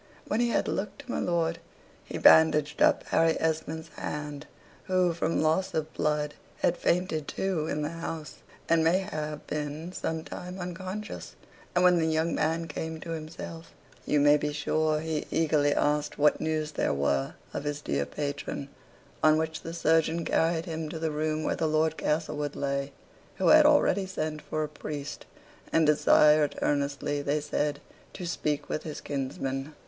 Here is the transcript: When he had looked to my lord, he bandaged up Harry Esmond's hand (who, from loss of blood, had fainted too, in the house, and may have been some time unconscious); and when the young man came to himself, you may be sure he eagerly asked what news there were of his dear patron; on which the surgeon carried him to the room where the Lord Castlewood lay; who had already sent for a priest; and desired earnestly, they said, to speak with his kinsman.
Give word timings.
When 0.27 0.39
he 0.39 0.49
had 0.49 0.67
looked 0.67 1.01
to 1.05 1.11
my 1.11 1.19
lord, 1.19 1.59
he 2.03 2.17
bandaged 2.17 2.81
up 2.81 3.03
Harry 3.09 3.37
Esmond's 3.39 3.89
hand 3.89 4.47
(who, 4.85 5.13
from 5.13 5.43
loss 5.43 5.75
of 5.75 5.93
blood, 5.93 6.33
had 6.63 6.75
fainted 6.75 7.27
too, 7.27 7.67
in 7.67 7.83
the 7.83 7.89
house, 7.91 8.37
and 8.67 8.83
may 8.83 8.97
have 8.97 9.45
been 9.45 9.91
some 9.93 10.23
time 10.23 10.57
unconscious); 10.57 11.35
and 11.75 11.83
when 11.83 11.99
the 11.99 12.07
young 12.07 12.33
man 12.33 12.67
came 12.67 12.99
to 13.01 13.11
himself, 13.11 13.73
you 14.03 14.19
may 14.19 14.37
be 14.37 14.51
sure 14.51 15.01
he 15.01 15.27
eagerly 15.29 15.71
asked 15.71 16.17
what 16.17 16.41
news 16.41 16.71
there 16.71 16.95
were 16.95 17.35
of 17.53 17.63
his 17.63 17.79
dear 17.79 18.07
patron; 18.07 18.69
on 19.21 19.37
which 19.37 19.61
the 19.61 19.71
surgeon 19.71 20.25
carried 20.25 20.65
him 20.65 20.89
to 20.89 20.97
the 20.97 21.11
room 21.11 21.43
where 21.43 21.55
the 21.55 21.67
Lord 21.67 21.95
Castlewood 21.95 22.55
lay; 22.55 22.91
who 23.35 23.49
had 23.49 23.67
already 23.67 24.07
sent 24.07 24.41
for 24.41 24.63
a 24.63 24.67
priest; 24.67 25.27
and 25.71 25.85
desired 25.85 26.57
earnestly, 26.63 27.21
they 27.21 27.39
said, 27.39 27.79
to 28.13 28.25
speak 28.25 28.67
with 28.67 28.81
his 28.81 28.99
kinsman. 28.99 29.75